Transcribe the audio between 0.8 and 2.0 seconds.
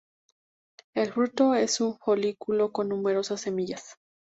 El fruto es un